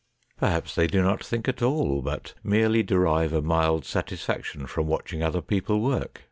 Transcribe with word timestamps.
Perhaps 0.35 0.73
they 0.73 0.87
do 0.87 1.03
not 1.03 1.23
think 1.23 1.47
at 1.47 1.61
all, 1.61 2.01
but 2.01 2.33
merely 2.43 2.81
derive 2.81 3.33
a 3.33 3.41
mild 3.43 3.85
satisfaction 3.85 4.65
from 4.65 4.87
watching 4.87 5.21
other 5.21 5.43
people 5.43 5.79
work. 5.79 6.19